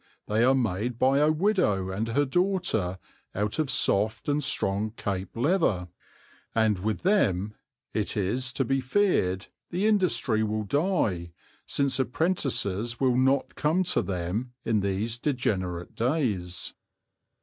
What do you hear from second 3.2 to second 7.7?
out of soft and strong Cape leather, and with them,